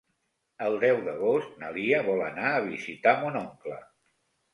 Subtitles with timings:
[0.67, 3.79] El deu d'agost na Lia vol anar a visitar mon oncle.